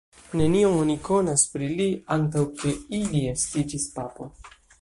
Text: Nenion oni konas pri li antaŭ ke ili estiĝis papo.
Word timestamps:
Nenion 0.39 0.71
oni 0.77 0.95
konas 1.09 1.43
pri 1.51 1.69
li 1.81 1.87
antaŭ 2.17 2.43
ke 2.63 2.75
ili 3.01 3.25
estiĝis 3.37 3.87
papo. 4.01 4.31